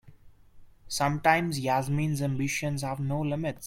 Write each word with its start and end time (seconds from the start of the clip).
Sometimes 0.87 1.59
Yasmin's 1.59 2.23
ambitions 2.23 2.81
have 2.81 2.99
no 2.99 3.19
limits. 3.21 3.59